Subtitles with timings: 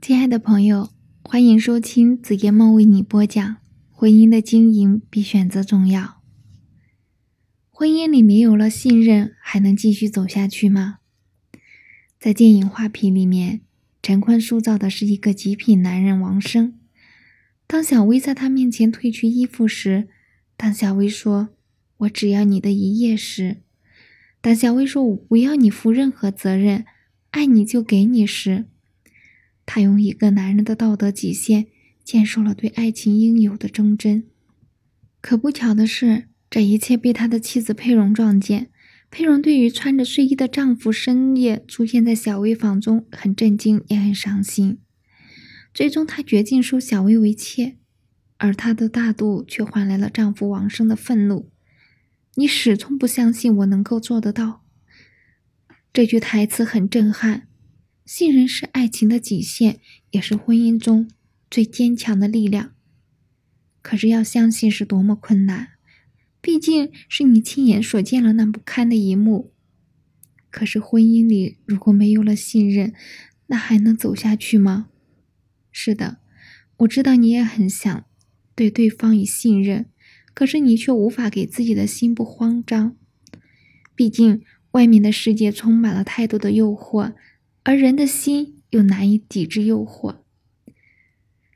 [0.00, 0.88] 亲爱的朋友，
[1.22, 3.58] 欢迎收听子夜梦为你播讲。
[3.90, 6.22] 婚姻的经营比选择重要。
[7.68, 11.00] 婚姻里没有了信任，还能继续走下去吗？
[12.18, 13.60] 在电影《画皮》里面，
[14.00, 16.78] 陈坤塑造的是一个极品男人王生。
[17.66, 20.08] 当小薇在他面前褪去衣服时，
[20.56, 21.50] 当小薇说
[21.98, 23.58] “我只要你的一夜”时，
[24.40, 26.86] 当小薇说“我不要你负任何责任，
[27.32, 28.64] 爱你就给你”时，
[29.72, 31.68] 他用一个男人的道德底线。
[32.02, 34.24] 坚守了对爱情应有的忠贞，
[35.20, 38.70] 可不巧的是，这一切被他的妻子佩蓉撞见。
[39.12, 44.78] 佩蓉对于穿着睡衣的丈夫深夜出现在小薇房中很震惊，也很伤心。
[45.72, 47.76] 最终，她决定收小薇为妾，
[48.38, 51.48] 而她的大度却换来了丈夫王生的愤怒
[52.34, 54.64] ：“你始终不相信我能够做得到。”
[55.92, 57.46] 这句台词很震撼。
[58.12, 59.78] 信任是爱情的底线，
[60.10, 61.08] 也是婚姻中。
[61.48, 62.74] 最坚强的力量。
[63.82, 65.74] 可是要相信是多么困难，
[66.40, 69.52] 毕竟是你亲眼所见了那不堪的一幕。
[70.50, 72.92] 可是婚姻里如果没有了信任，
[73.46, 74.88] 那还能走下去吗？
[75.70, 76.18] 是的，
[76.78, 78.04] 我知道你也很想
[78.56, 79.86] 对对方以信任，
[80.34, 82.96] 可是你却无法给自己的心不慌张。
[83.94, 87.14] 毕竟外面的世界充满了太多的诱惑，
[87.62, 90.20] 而人的心又难以抵制诱惑。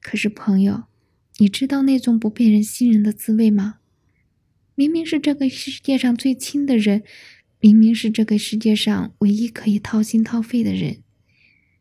[0.00, 0.84] 可是，朋友，
[1.38, 3.76] 你知道那种不被人信任的滋味吗？
[4.74, 7.04] 明明是这个世界上最亲的人，
[7.60, 11.02] 明明是这个世界上唯一可以掏心掏肺的人，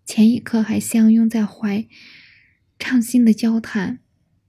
[0.06, 1.88] 前一刻还相拥在怀，
[2.78, 4.00] 畅心的交谈，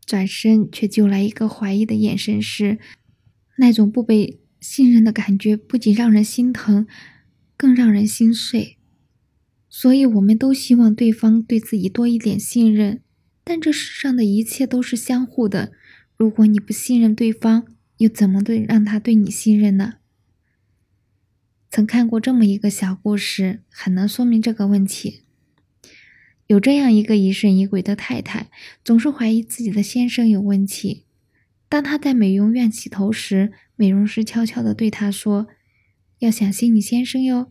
[0.04, 2.78] 转身却就来一个怀疑的眼神时，
[3.56, 6.86] 那种不被信任的感觉不仅让人心疼，
[7.56, 8.76] 更让人心碎。
[9.74, 13.00] 所以，我们都希望对方对自己多一点信任。
[13.42, 15.72] 但这世上的一切都是相互的，
[16.18, 17.64] 如果你不信任对方，
[17.96, 19.94] 又怎么对让他对你信任呢？
[21.70, 25.22] 曾看过这么一个小故事，很能说明这个问题。
[26.48, 28.50] 有这样一个疑神疑鬼的太太，
[28.84, 31.06] 总是怀疑自己的先生有问题。
[31.70, 35.46] 当她在美容院洗头时，美容师悄悄地对她说
[36.20, 37.50] ：“要小心你先生哟，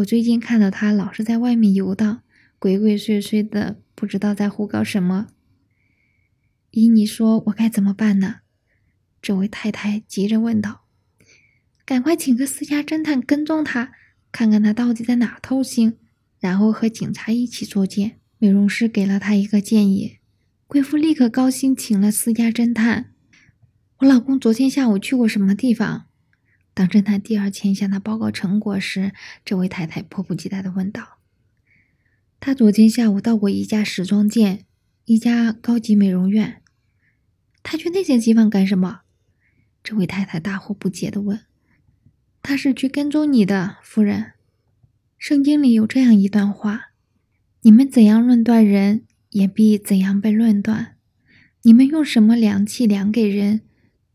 [0.00, 2.22] 我最近看到他老是在外面游荡，
[2.58, 5.28] 鬼鬼祟祟的。”不知道在胡搞什么。
[6.70, 8.36] 依你说，我该怎么办呢？
[9.20, 10.86] 这位太太急着问道
[11.84, 13.92] ：“赶快请个私家侦探跟踪他，
[14.32, 15.96] 看看他到底在哪偷腥，
[16.38, 20.16] 然后和警察一起作践。”美容师给了他一个建议。
[20.66, 23.12] 贵妇立刻高兴，请了私家侦探。
[23.98, 26.06] 我老公昨天下午去过什么地方？
[26.72, 29.12] 当侦探第二天向他报告成果时，
[29.44, 31.18] 这位太太迫不及待地问道。
[32.38, 34.64] 他昨天下午到过一家时装店，
[35.04, 36.62] 一家高级美容院。
[37.62, 39.00] 他去那些地方干什么？
[39.82, 41.40] 这位太太大惑不解地问。
[42.42, 44.32] 他是去跟踪你的，夫人。
[45.18, 46.92] 圣经里有这样一段话：
[47.60, 50.94] 你们怎样论断人，也必怎样被论断；
[51.62, 53.60] 你们用什么量器量给人，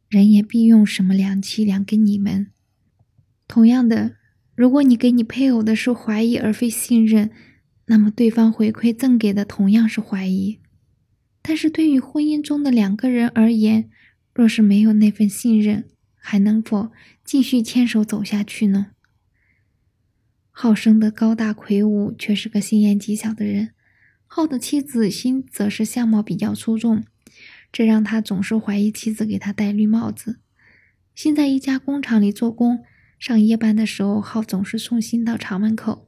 [0.07, 2.47] 人也必用什么良器量给你们。
[3.47, 4.15] 同样的，
[4.55, 7.31] 如果你给你配偶的是怀疑而非信任，
[7.87, 10.59] 那么，对方回馈赠给的同样是怀疑。
[11.41, 13.89] 但是对于婚姻中的两个人而言，
[14.33, 15.85] 若是没有那份信任，
[16.15, 16.91] 还能否
[17.23, 18.87] 继续牵手走下去呢？
[20.49, 23.71] 浩生的高大魁梧，却是个心眼极小的人。
[24.25, 27.03] 浩的妻子心则是相貌比较出众，
[27.75, 30.39] 这让他总是怀疑妻子给他戴绿帽子。
[31.13, 32.85] 新在一家工厂里做工，
[33.19, 36.07] 上夜班的时候，浩总是送信到厂门口。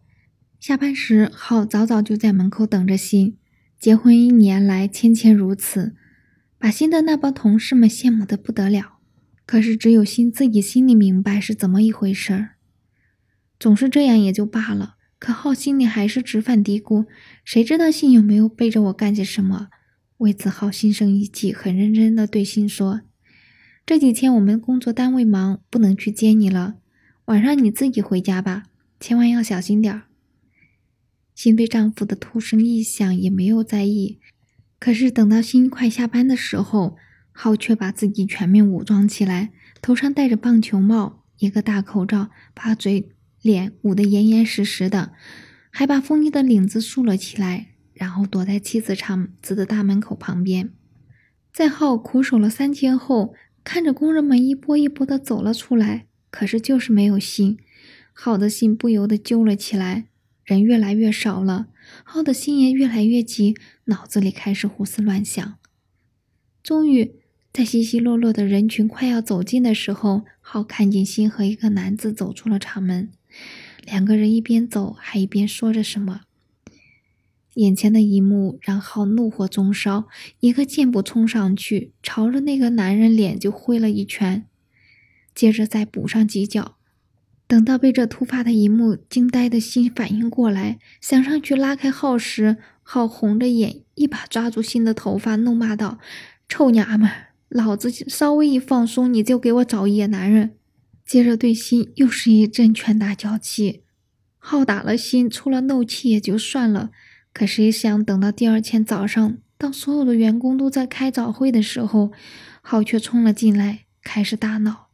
[0.61, 3.35] 下班时，浩早早就在门口等着信。
[3.77, 5.94] 结婚一年来，天天如此，
[6.57, 9.00] 把新的那帮同事们羡慕的不得了。
[9.45, 12.51] 可是，只有新自己心里明白是怎么一回事儿。
[13.59, 17.07] 总是这样也就罢了，可浩心里还是直犯嘀咕：
[17.44, 19.68] 谁知道信有没有背着我干些什么？
[20.17, 23.01] 魏子，浩心生一计，很认真的对心说
[23.85, 26.77] ：“这几天我们工作单位忙，不能去接你了。
[27.25, 28.63] 晚上你自己回家吧，
[28.99, 30.03] 千万要小心点儿。”
[31.35, 34.17] 心对丈夫的突生异响也没有在意，
[34.79, 36.97] 可是等到心快下班的时候，
[37.31, 39.51] 浩却把自己全面武装起来，
[39.83, 43.09] 头上戴着棒球帽，一个大口罩，把嘴
[43.43, 45.13] 脸捂得严严实实的，
[45.69, 47.67] 还把风衣的领子竖了起来，
[47.97, 50.69] 然后躲在妻子厂子的大门口旁边。
[51.51, 53.33] 在浩苦守了三天后，
[53.63, 57.57] 看着工人们一波一波的走了出来，可是就是没有心，
[58.13, 60.05] 浩的心不由得揪了起来。
[60.44, 61.67] 人越来越少了，
[62.03, 63.55] 浩的心也越来越急，
[63.85, 65.55] 脑子里开始胡思乱想。
[66.63, 67.15] 终于，
[67.51, 73.09] 在稀稀落落的人群快要走近的时候，浩看见心和一个男子走出了厂门。
[73.83, 76.21] 两个人一边走，还一边说着什么。
[77.57, 80.07] 眼前的一幕让浩怒火中烧，
[80.42, 84.45] 一个箭步冲上去，朝着那个男人脸就挥了一拳，
[85.33, 86.75] 接着再补上几脚。
[87.48, 95.98] 等到被这突发的一幕惊呆的心反应过来，想上去拉开浩时，浩红着眼，一把抓住心的头发，怒骂道
[96.48, 97.10] ：“臭娘们，
[97.50, 100.56] 老子稍微一放松，你就给我找野男人！”
[101.03, 103.81] 接着对心又是一阵拳打脚踢。
[104.38, 106.92] 浩打了心，出了怒气也就算了，
[107.38, 112.12] 可谁想等到第二天早上，当所有的员工都在开早会的时候，
[112.63, 114.88] 浩却冲了进来，开始大闹。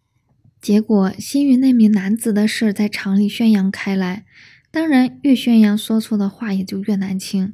[0.60, 4.26] 结果，新与那名男子的事在厂里宣扬开来，
[4.70, 7.54] 当然越宣扬，说出的话也就越难听。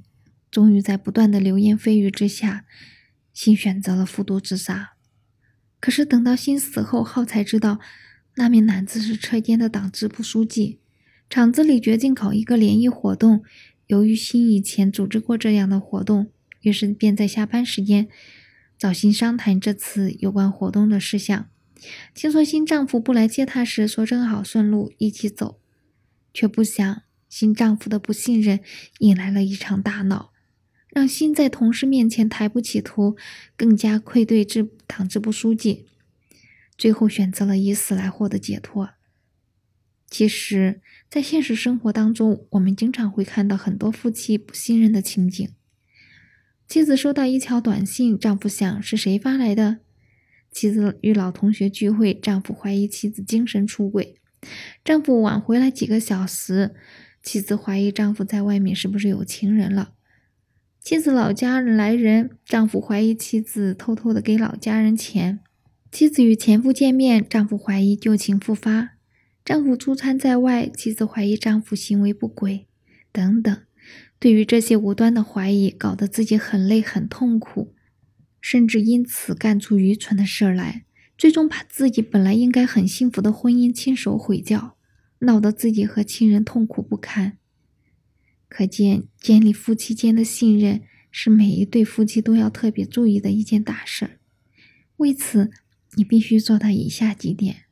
[0.50, 2.66] 终于在不断的流言蜚语之下，
[3.32, 4.94] 新选择了服毒自杀。
[5.80, 7.78] 可是等到新死后，浩才知道，
[8.38, 10.80] 那名男子是车间的党支部书记。
[11.30, 13.44] 厂子里决定搞一个联谊活动，
[13.90, 16.32] 由于新以前组织过这样的活动，
[16.62, 18.08] 于是便在下班时间
[18.78, 21.50] 找新商谈这次有关活动的事项。
[22.14, 25.60] 听说新丈夫不来接她时，说正好顺路一起走，
[26.32, 28.60] 却不想新丈夫的不信任
[29.00, 30.34] 引来了一场大闹，
[30.90, 33.18] 让新在同事面前抬不起头，
[33.58, 35.88] 更加愧对支党支部书记，
[36.78, 38.92] 最后选择了以死来获得解脱。
[40.10, 45.48] 其实，在现实生活当中，我们经常会看到很多夫妻不信任的情景。
[46.68, 49.80] 妻子收到一条短信，丈夫想是谁发来的？
[50.52, 54.16] 妻子与老同学聚会，丈夫怀疑妻子精神出轨。
[54.84, 56.76] 丈夫晚回来几个小时，
[57.22, 59.94] 妻子怀疑丈夫在外面是不是有情人了。
[60.80, 65.40] 妻子老家来人，丈夫怀疑妻子偷偷的给老家人钱。
[65.92, 68.99] 妻子与前夫见面，丈夫怀疑旧情复发。
[69.50, 72.68] 丈夫出差在外，妻子怀疑丈夫行为不轨，
[73.12, 73.64] 等等。
[74.20, 77.74] 对于这些无端的怀疑，搞得自己很累很痛苦。
[78.40, 80.86] 甚至因此干出愚蠢的事来，
[81.18, 84.78] 最终把自己本来应该很幸福的婚姻亲手毁掉，
[85.22, 87.40] 闹得自己和亲人痛苦不堪。
[88.48, 94.20] 可见，建立夫妻间的信任是每一对夫妻都要特别注意的一件大事。
[94.98, 95.50] 为此，
[95.96, 97.64] 你必须做到以下几点：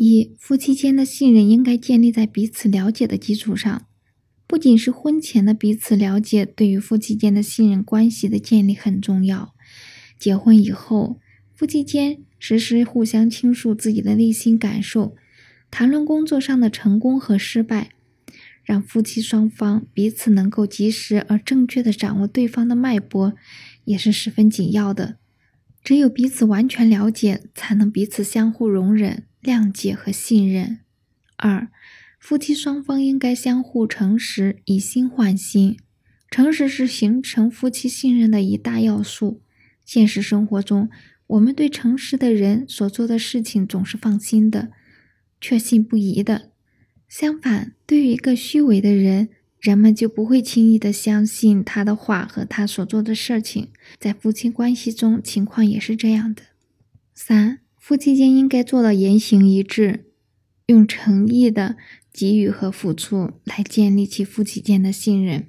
[0.00, 3.86] 一、夫妻间的信任应该建立在彼此了解的基础上。
[4.46, 9.56] 不仅是婚前的彼此了解，对于夫妻间的信任关系的建立很重要。
[10.16, 11.18] 结婚以后，
[11.52, 15.16] 夫妻间时时互相倾诉自己的内心感受，
[15.68, 17.90] 谈论工作上的成功和失败，
[18.62, 23.34] 让夫妻双方彼此能够及时而正确的掌握对方的脉搏，
[23.84, 25.16] 也是十分紧要的。
[25.82, 30.80] 只有彼此完全了解，才能彼此相互容忍、谅解和信任。
[31.36, 31.68] 二，
[32.18, 35.78] 夫妻双方应该相互诚实，以心换心。
[36.30, 39.40] 诚实是形成夫妻信任的一大要素。
[39.84, 40.90] 现实生活中，
[41.26, 44.70] 我们对诚实的人所做的事情总是放心的、
[45.40, 46.50] 确信不疑的。
[47.08, 53.70] 相反，对于一个虚伪的人，人们就不会轻易的相信他的话和他所做的事情。
[53.98, 56.42] 在夫妻关系中，情况也是这样的。
[57.14, 60.12] 三，夫妻间应该做到言行一致，
[60.66, 61.78] 用诚意的
[62.12, 65.46] 给予和付出来建立起夫妻间的信任。